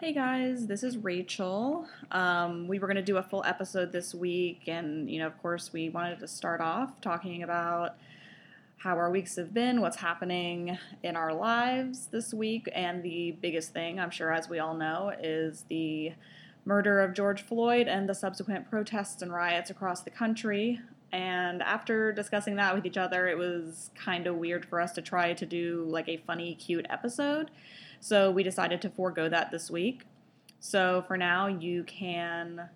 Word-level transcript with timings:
Hey 0.00 0.12
guys, 0.12 0.66
this 0.66 0.82
is 0.82 0.96
Rachel. 0.96 1.86
Um, 2.10 2.66
we 2.66 2.80
were 2.80 2.88
going 2.88 2.96
to 2.96 3.02
do 3.02 3.18
a 3.18 3.22
full 3.22 3.44
episode 3.44 3.92
this 3.92 4.12
week, 4.12 4.62
and 4.66 5.08
you 5.08 5.20
know, 5.20 5.26
of 5.28 5.40
course, 5.40 5.72
we 5.72 5.88
wanted 5.88 6.18
to 6.18 6.26
start 6.26 6.60
off 6.60 7.00
talking 7.00 7.44
about 7.44 7.94
how 8.76 8.96
our 8.96 9.08
weeks 9.08 9.36
have 9.36 9.54
been, 9.54 9.80
what's 9.80 9.98
happening 9.98 10.76
in 11.04 11.14
our 11.14 11.32
lives 11.32 12.08
this 12.08 12.34
week, 12.34 12.68
and 12.74 13.04
the 13.04 13.36
biggest 13.40 13.72
thing, 13.72 14.00
I'm 14.00 14.10
sure, 14.10 14.32
as 14.32 14.48
we 14.48 14.58
all 14.58 14.74
know, 14.74 15.12
is 15.22 15.64
the 15.68 16.12
murder 16.64 17.00
of 17.00 17.14
George 17.14 17.42
Floyd 17.42 17.86
and 17.86 18.08
the 18.08 18.16
subsequent 18.16 18.68
protests 18.68 19.22
and 19.22 19.32
riots 19.32 19.70
across 19.70 20.02
the 20.02 20.10
country. 20.10 20.80
And 21.14 21.62
after 21.62 22.12
discussing 22.12 22.56
that 22.56 22.74
with 22.74 22.84
each 22.84 22.96
other, 22.96 23.28
it 23.28 23.38
was 23.38 23.92
kind 23.94 24.26
of 24.26 24.34
weird 24.34 24.66
for 24.66 24.80
us 24.80 24.90
to 24.94 25.00
try 25.00 25.32
to 25.32 25.46
do 25.46 25.86
like 25.88 26.08
a 26.08 26.16
funny, 26.16 26.56
cute 26.56 26.86
episode. 26.90 27.52
So 28.00 28.32
we 28.32 28.42
decided 28.42 28.82
to 28.82 28.90
forego 28.90 29.28
that 29.28 29.52
this 29.52 29.70
week. 29.70 30.02
So 30.58 31.04
for 31.06 31.16
now, 31.16 31.46
you 31.46 31.84
can 31.84 32.68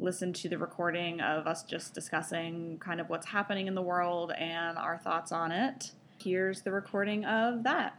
listen 0.00 0.32
to 0.32 0.48
the 0.48 0.58
recording 0.58 1.20
of 1.20 1.46
us 1.46 1.62
just 1.62 1.94
discussing 1.94 2.78
kind 2.80 3.00
of 3.00 3.08
what's 3.08 3.26
happening 3.26 3.68
in 3.68 3.76
the 3.76 3.82
world 3.82 4.32
and 4.32 4.76
our 4.76 4.98
thoughts 4.98 5.30
on 5.30 5.52
it. 5.52 5.92
Here's 6.20 6.62
the 6.62 6.72
recording 6.72 7.24
of 7.24 7.62
that. 7.62 7.96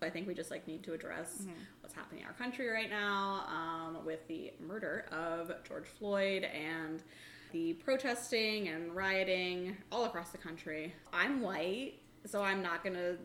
I 0.00 0.08
think 0.08 0.26
we 0.26 0.32
just 0.32 0.50
like 0.50 0.66
need 0.66 0.82
to 0.84 0.94
address 0.94 1.42
mm-hmm. 1.42 1.50
what's 1.82 1.94
happening 1.94 2.22
in 2.22 2.26
our 2.26 2.32
country 2.32 2.66
right 2.66 2.88
now 2.88 3.44
um, 3.46 4.06
with 4.06 4.26
the 4.26 4.54
murder 4.58 5.04
of 5.12 5.52
George 5.68 5.86
Floyd 5.98 6.44
and 6.44 7.02
the 7.52 7.74
protesting 7.74 8.68
and 8.68 8.94
rioting 8.94 9.76
all 9.90 10.04
across 10.04 10.30
the 10.30 10.38
country. 10.38 10.94
I'm 11.12 11.40
white, 11.40 11.94
so 12.24 12.42
I'm 12.42 12.62
not 12.62 12.82
gonna 12.82 13.16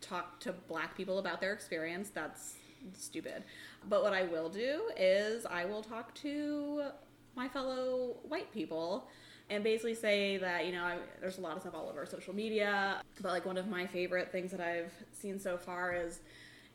talk 0.00 0.38
to 0.40 0.52
black 0.52 0.96
people 0.96 1.18
about 1.18 1.40
their 1.40 1.52
experience. 1.52 2.10
That's 2.10 2.54
stupid. 2.92 3.44
But 3.88 4.02
what 4.02 4.12
I 4.12 4.24
will 4.24 4.48
do 4.48 4.82
is 4.96 5.46
I 5.46 5.64
will 5.64 5.82
talk 5.82 6.14
to 6.16 6.84
my 7.34 7.48
fellow 7.48 8.16
white 8.28 8.52
people 8.52 9.08
and 9.50 9.62
basically 9.64 9.94
say 9.94 10.36
that 10.38 10.66
you 10.66 10.72
know 10.72 10.84
I, 10.84 10.98
there's 11.20 11.38
a 11.38 11.40
lot 11.40 11.56
of 11.56 11.62
stuff 11.62 11.74
all 11.74 11.88
over 11.88 12.06
social 12.06 12.34
media 12.34 13.02
but 13.20 13.32
like 13.32 13.44
one 13.44 13.58
of 13.58 13.68
my 13.68 13.86
favorite 13.86 14.32
things 14.32 14.50
that 14.52 14.60
i've 14.60 14.92
seen 15.12 15.38
so 15.38 15.58
far 15.58 15.92
is 15.92 16.20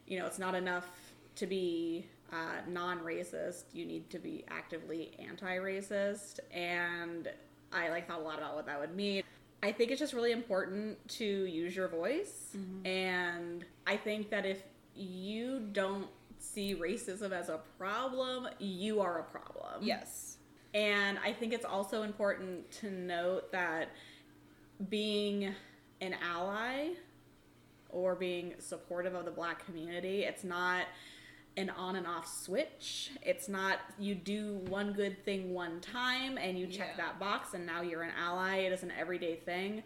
you 0.06 0.20
know 0.20 0.26
it's 0.26 0.38
not 0.38 0.54
enough 0.54 0.86
to 1.36 1.48
be 1.48 2.06
uh, 2.32 2.62
non-racist 2.68 3.64
you 3.74 3.86
need 3.86 4.10
to 4.10 4.20
be 4.20 4.44
actively 4.50 5.12
anti-racist 5.20 6.40
and 6.52 7.30
i 7.72 7.90
like 7.90 8.08
thought 8.08 8.20
a 8.20 8.24
lot 8.24 8.38
about 8.38 8.56
what 8.56 8.66
that 8.66 8.80
would 8.80 8.96
mean 8.96 9.24
I 9.62 9.72
think 9.72 9.92
it's 9.92 10.00
just 10.00 10.14
really 10.14 10.32
important 10.32 11.06
to 11.10 11.26
use 11.26 11.76
your 11.76 11.90
voice. 11.90 12.56
Mm-hmm. 12.56 12.88
And 12.88 13.66
I 13.86 13.98
think 13.98 14.30
that 14.30 14.46
if 14.46 14.64
you 14.96 15.60
don't 15.72 16.08
see 16.38 16.76
racism 16.76 17.32
as 17.32 17.50
a 17.50 17.60
problem, 17.78 18.48
you 18.60 19.02
are 19.02 19.20
a 19.20 19.24
problem. 19.24 19.82
Yes. 19.82 20.38
And 20.74 21.18
I 21.24 21.34
think 21.34 21.54
it's 21.54 21.66
also 21.66 22.04
important 22.04 22.72
to 22.74 22.92
note 22.92 23.52
that 23.52 23.90
being 24.90 25.54
an 26.00 26.16
ally 26.24 26.92
or 27.90 28.16
being 28.16 28.54
supportive 28.60 29.14
of 29.14 29.26
the 29.26 29.32
black 29.32 29.66
community, 29.66 30.24
it's 30.24 30.44
not 30.44 30.84
an 31.60 31.70
on 31.72 31.96
and 31.96 32.08
off 32.08 32.28
switch. 32.28 33.12
It's 33.22 33.48
not 33.48 33.80
you 33.98 34.16
do 34.16 34.56
one 34.68 34.94
good 34.94 35.24
thing 35.24 35.54
one 35.54 35.80
time 35.82 36.38
and 36.38 36.58
you 36.58 36.68
check 36.68 36.96
yeah. 36.98 37.06
that 37.06 37.20
box 37.20 37.54
and 37.54 37.66
now 37.66 37.82
you're 37.82 38.04
an 38.04 38.14
ally. 38.18 38.58
It 38.58 38.72
is 38.72 38.84
an 38.84 38.92
everyday 38.98 39.36
thing. 39.36 39.84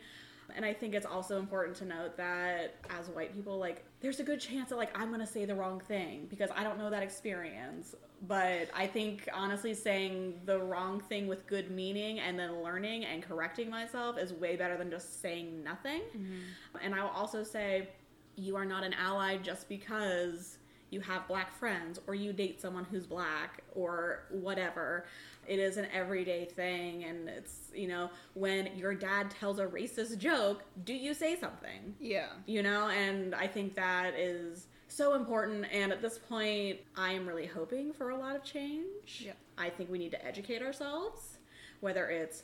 And 0.55 0.65
I 0.65 0.73
think 0.73 0.93
it's 0.93 1.05
also 1.05 1.39
important 1.39 1.75
to 1.77 1.85
note 1.85 2.17
that 2.17 2.75
as 2.89 3.07
white 3.09 3.33
people, 3.33 3.57
like, 3.57 3.85
there's 4.01 4.19
a 4.19 4.23
good 4.23 4.39
chance 4.39 4.69
that, 4.69 4.75
like, 4.75 4.97
I'm 4.97 5.09
gonna 5.09 5.25
say 5.25 5.45
the 5.45 5.55
wrong 5.55 5.79
thing 5.79 6.27
because 6.29 6.49
I 6.55 6.63
don't 6.63 6.77
know 6.77 6.89
that 6.89 7.01
experience. 7.01 7.95
But 8.27 8.69
I 8.73 8.87
think, 8.87 9.27
honestly, 9.33 9.73
saying 9.73 10.41
the 10.45 10.59
wrong 10.59 10.99
thing 10.99 11.27
with 11.27 11.47
good 11.47 11.71
meaning 11.71 12.19
and 12.19 12.37
then 12.37 12.61
learning 12.61 13.05
and 13.05 13.23
correcting 13.23 13.69
myself 13.69 14.17
is 14.17 14.31
way 14.31 14.55
better 14.55 14.77
than 14.77 14.89
just 14.89 15.21
saying 15.21 15.63
nothing. 15.63 16.01
Mm-hmm. 16.15 16.77
And 16.83 16.95
I 16.95 17.01
will 17.01 17.09
also 17.09 17.43
say, 17.43 17.89
you 18.35 18.55
are 18.55 18.65
not 18.65 18.83
an 18.83 18.93
ally 18.93 19.37
just 19.37 19.69
because 19.69 20.57
you 20.93 21.01
have 21.01 21.27
black 21.27 21.53
friends 21.57 21.99
or 22.07 22.15
you 22.15 22.31
date 22.31 22.61
someone 22.61 22.85
who's 22.85 23.05
black 23.05 23.63
or 23.73 24.25
whatever. 24.29 25.05
It 25.47 25.59
is 25.59 25.77
an 25.77 25.87
everyday 25.93 26.45
thing 26.45 27.03
and 27.03 27.27
it's, 27.27 27.71
you 27.73 27.87
know, 27.87 28.09
when 28.35 28.77
your 28.77 28.93
dad 28.93 29.31
tells 29.31 29.59
a 29.59 29.65
racist 29.65 30.17
joke, 30.19 30.63
do 30.85 30.93
you 30.93 31.13
say 31.13 31.35
something? 31.37 31.95
Yeah. 31.99 32.27
You 32.45 32.63
know, 32.63 32.87
and 32.87 33.33
I 33.33 33.47
think 33.47 33.75
that 33.75 34.13
is 34.17 34.67
so 34.87 35.15
important 35.15 35.65
and 35.73 35.91
at 35.91 36.01
this 36.01 36.19
point 36.19 36.79
I 36.95 37.13
am 37.13 37.27
really 37.27 37.47
hoping 37.47 37.91
for 37.91 38.11
a 38.11 38.17
lot 38.17 38.35
of 38.35 38.43
change. 38.43 39.23
Yeah. 39.25 39.33
I 39.57 39.69
think 39.69 39.89
we 39.89 39.97
need 39.97 40.11
to 40.11 40.25
educate 40.25 40.61
ourselves, 40.61 41.39
whether 41.81 42.05
it's 42.05 42.43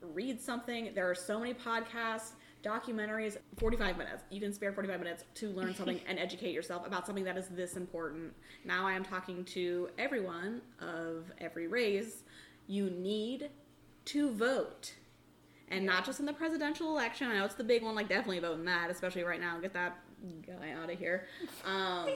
read 0.00 0.40
something. 0.40 0.92
There 0.94 1.10
are 1.10 1.14
so 1.14 1.40
many 1.40 1.54
podcasts 1.54 2.32
documentaries 2.64 3.36
45 3.58 3.98
minutes 3.98 4.22
you 4.30 4.40
can 4.40 4.52
spare 4.52 4.72
45 4.72 4.98
minutes 5.00 5.24
to 5.34 5.50
learn 5.50 5.74
something 5.76 6.00
and 6.08 6.18
educate 6.18 6.52
yourself 6.52 6.86
about 6.86 7.06
something 7.06 7.24
that 7.24 7.36
is 7.36 7.48
this 7.48 7.76
important. 7.76 8.32
Now 8.64 8.86
i 8.86 8.92
am 8.92 9.04
talking 9.04 9.44
to 9.46 9.90
everyone 9.98 10.62
of 10.80 11.30
every 11.38 11.68
race. 11.68 12.22
You 12.66 12.90
need 12.90 13.50
to 14.06 14.32
vote. 14.32 14.94
And 15.68 15.86
not 15.86 16.04
just 16.04 16.20
in 16.20 16.26
the 16.26 16.32
presidential 16.32 16.90
election 16.90 17.28
i 17.28 17.38
know 17.38 17.44
it's 17.44 17.54
the 17.54 17.64
big 17.64 17.82
one 17.82 17.94
like 17.94 18.08
definitely 18.08 18.40
vote 18.40 18.58
in 18.58 18.64
that 18.64 18.90
especially 18.90 19.22
right 19.22 19.40
now. 19.40 19.58
Get 19.60 19.74
that 19.74 19.98
guy 20.46 20.72
out 20.72 20.90
of 20.90 20.98
here. 20.98 21.26
Um 21.64 22.08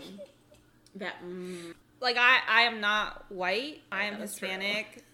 that 0.95 1.17
mm, 1.25 1.75
like 2.01 2.17
i 2.17 2.39
i 2.49 2.63
am 2.63 2.81
not 2.81 3.31
white. 3.31 3.83
I 3.93 4.05
am 4.05 4.21
hispanic 4.21 5.05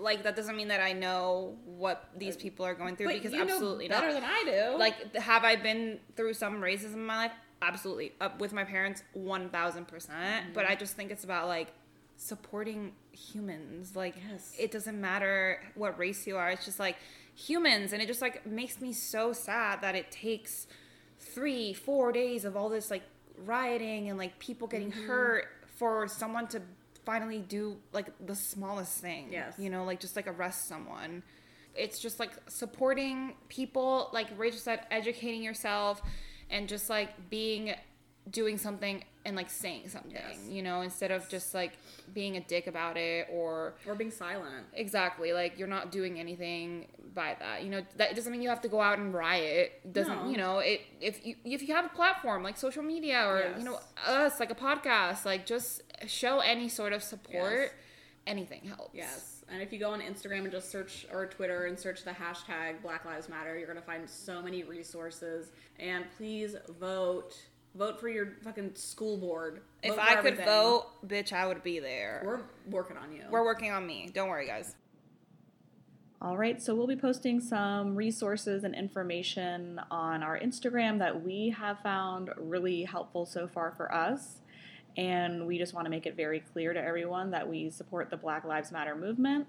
like 0.00 0.22
that 0.22 0.36
doesn't 0.36 0.56
mean 0.56 0.68
that 0.68 0.80
I 0.80 0.92
know 0.92 1.56
what 1.64 2.08
these 2.16 2.36
people 2.36 2.64
are 2.64 2.74
going 2.74 2.96
through 2.96 3.06
but 3.06 3.14
because 3.14 3.32
you 3.32 3.42
absolutely 3.42 3.88
better 3.88 4.08
not. 4.08 4.14
than 4.14 4.24
I 4.24 4.42
do. 4.44 4.78
Like, 4.78 5.16
have 5.16 5.44
I 5.44 5.56
been 5.56 5.98
through 6.16 6.34
some 6.34 6.60
racism 6.60 6.94
in 6.94 7.06
my 7.06 7.16
life? 7.16 7.32
Absolutely. 7.60 8.12
Up 8.20 8.40
with 8.40 8.52
my 8.52 8.64
parents, 8.64 9.02
one 9.12 9.48
thousand 9.50 9.88
percent. 9.88 10.54
But 10.54 10.66
I 10.66 10.74
just 10.74 10.94
think 10.94 11.10
it's 11.10 11.24
about 11.24 11.48
like 11.48 11.72
supporting 12.16 12.92
humans. 13.12 13.96
Like, 13.96 14.16
yes. 14.30 14.54
it 14.58 14.70
doesn't 14.70 15.00
matter 15.00 15.62
what 15.74 15.98
race 15.98 16.26
you 16.26 16.36
are. 16.36 16.50
It's 16.50 16.64
just 16.64 16.78
like 16.78 16.96
humans, 17.34 17.92
and 17.92 18.02
it 18.02 18.06
just 18.06 18.22
like 18.22 18.46
makes 18.46 18.80
me 18.80 18.92
so 18.92 19.32
sad 19.32 19.80
that 19.82 19.94
it 19.94 20.10
takes 20.10 20.66
three, 21.18 21.72
four 21.72 22.12
days 22.12 22.44
of 22.44 22.56
all 22.56 22.68
this 22.68 22.90
like 22.90 23.02
rioting 23.44 24.08
and 24.08 24.18
like 24.18 24.38
people 24.38 24.68
getting 24.68 24.90
mm-hmm. 24.90 25.06
hurt 25.06 25.46
for 25.76 26.08
someone 26.08 26.46
to 26.48 26.60
finally 27.08 27.38
do 27.38 27.74
like 27.94 28.10
the 28.26 28.34
smallest 28.34 29.00
thing. 29.00 29.28
Yes. 29.32 29.54
You 29.56 29.70
know, 29.70 29.84
like 29.84 29.98
just 29.98 30.14
like 30.14 30.28
arrest 30.28 30.68
someone. 30.68 31.22
It's 31.74 31.98
just 32.00 32.20
like 32.20 32.32
supporting 32.48 33.32
people, 33.48 34.10
like 34.12 34.26
Rachel 34.36 34.58
said, 34.58 34.80
educating 34.90 35.42
yourself 35.42 36.02
and 36.50 36.68
just 36.68 36.90
like 36.90 37.30
being 37.30 37.74
doing 38.30 38.58
something 38.58 39.04
and 39.24 39.36
like 39.36 39.50
saying 39.50 39.88
something, 39.88 40.12
yes. 40.12 40.38
you 40.48 40.62
know, 40.62 40.80
instead 40.80 41.10
of 41.10 41.28
just 41.28 41.54
like 41.54 41.72
being 42.14 42.36
a 42.36 42.40
dick 42.40 42.66
about 42.66 42.96
it 42.96 43.28
or 43.30 43.74
or 43.86 43.94
being 43.94 44.10
silent. 44.10 44.66
Exactly. 44.72 45.32
Like 45.32 45.58
you're 45.58 45.68
not 45.68 45.92
doing 45.92 46.18
anything 46.18 46.86
by 47.14 47.36
that. 47.38 47.62
You 47.62 47.70
know, 47.70 47.82
that 47.96 48.16
doesn't 48.16 48.32
mean 48.32 48.42
you 48.42 48.48
have 48.48 48.62
to 48.62 48.68
go 48.68 48.80
out 48.80 48.98
and 48.98 49.12
riot. 49.12 49.80
It 49.84 49.92
doesn't, 49.92 50.24
no. 50.24 50.30
you 50.30 50.36
know, 50.36 50.58
it 50.58 50.80
if 51.00 51.24
you 51.26 51.36
if 51.44 51.66
you 51.66 51.74
have 51.74 51.84
a 51.84 51.90
platform 51.90 52.42
like 52.42 52.56
social 52.56 52.82
media 52.82 53.26
or 53.26 53.40
yes. 53.40 53.58
you 53.58 53.64
know, 53.64 53.78
us 54.06 54.40
like 54.40 54.50
a 54.50 54.54
podcast, 54.54 55.24
like 55.24 55.46
just 55.46 55.82
show 56.06 56.40
any 56.40 56.68
sort 56.68 56.92
of 56.92 57.02
support. 57.02 57.52
Yes. 57.52 57.70
Anything 58.26 58.64
helps. 58.66 58.94
Yes. 58.94 59.38
And 59.50 59.62
if 59.62 59.72
you 59.72 59.78
go 59.78 59.90
on 59.90 60.00
Instagram 60.02 60.40
and 60.40 60.50
just 60.50 60.70
search 60.70 61.06
or 61.10 61.26
Twitter 61.26 61.64
and 61.64 61.78
search 61.78 62.04
the 62.04 62.10
hashtag 62.10 62.82
Black 62.82 63.06
Lives 63.06 63.28
Matter, 63.28 63.56
you're 63.56 63.66
going 63.66 63.78
to 63.78 63.84
find 63.84 64.08
so 64.08 64.42
many 64.42 64.62
resources. 64.62 65.50
And 65.78 66.04
please 66.18 66.54
vote. 66.78 67.34
Vote 67.78 68.00
for 68.00 68.08
your 68.08 68.32
fucking 68.42 68.74
school 68.74 69.16
board. 69.16 69.62
Vote 69.84 69.92
if 69.92 69.98
I 69.98 70.16
could 70.16 70.32
everything. 70.32 70.46
vote, 70.46 70.86
bitch, 71.06 71.32
I 71.32 71.46
would 71.46 71.62
be 71.62 71.78
there. 71.78 72.22
We're 72.24 72.40
working 72.68 72.96
on 72.96 73.12
you. 73.12 73.22
We're 73.30 73.44
working 73.44 73.70
on 73.70 73.86
me. 73.86 74.10
Don't 74.12 74.28
worry, 74.28 74.46
guys. 74.46 74.74
All 76.20 76.36
right, 76.36 76.60
so 76.60 76.74
we'll 76.74 76.88
be 76.88 76.96
posting 76.96 77.38
some 77.38 77.94
resources 77.94 78.64
and 78.64 78.74
information 78.74 79.80
on 79.92 80.24
our 80.24 80.36
Instagram 80.36 80.98
that 80.98 81.22
we 81.22 81.50
have 81.50 81.78
found 81.78 82.30
really 82.36 82.82
helpful 82.82 83.24
so 83.24 83.46
far 83.46 83.72
for 83.76 83.94
us. 83.94 84.40
And 84.96 85.46
we 85.46 85.58
just 85.58 85.74
want 85.74 85.86
to 85.86 85.90
make 85.90 86.06
it 86.06 86.16
very 86.16 86.40
clear 86.40 86.72
to 86.72 86.82
everyone 86.82 87.30
that 87.30 87.48
we 87.48 87.70
support 87.70 88.10
the 88.10 88.16
Black 88.16 88.44
Lives 88.44 88.72
Matter 88.72 88.96
movement 88.96 89.46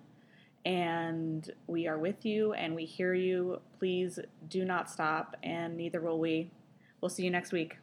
and 0.66 1.52
we 1.66 1.88
are 1.88 1.98
with 1.98 2.26
you 2.26 2.54
and 2.54 2.76
we 2.76 2.86
hear 2.86 3.16
you. 3.16 3.60
Please 3.80 4.20
do 4.50 4.66
not 4.66 4.90
stop, 4.90 5.36
and 5.42 5.76
neither 5.76 6.02
will 6.02 6.20
we. 6.20 6.52
We'll 7.02 7.10
see 7.10 7.24
you 7.24 7.32
next 7.32 7.52
week. 7.52 7.80